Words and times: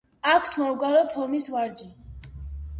აქვს 0.29 0.53
მომრგვალო 0.61 1.03
ფორმის 1.13 1.53
ვარჯი. 1.57 1.93